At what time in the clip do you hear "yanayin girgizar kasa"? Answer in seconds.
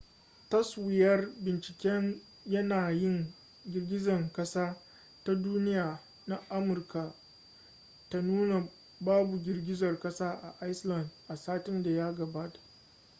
2.45-4.77